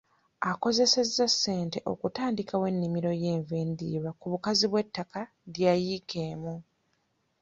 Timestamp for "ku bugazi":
4.19-4.65